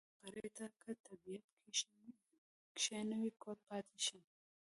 [0.03, 1.43] کور مقري ته کۀ طبيب
[2.77, 4.19] کښېنوې کور پاتې شي